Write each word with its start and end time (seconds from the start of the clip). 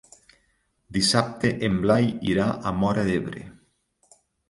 Dissabte 0.97 1.53
en 1.69 1.77
Blai 1.85 2.09
irà 2.33 2.51
a 2.71 2.75
Móra 2.83 3.07
d'Ebre. 3.11 3.49